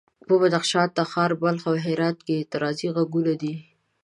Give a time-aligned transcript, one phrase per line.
[0.27, 3.53] په بدخشان، تخار، بلخ او هرات کې اعتراضي غږونه دي.